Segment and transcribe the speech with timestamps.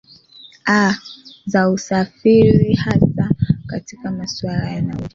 [0.67, 0.95] aa
[1.45, 3.29] za usafiri hasa
[3.67, 5.09] katika masuala ya nauli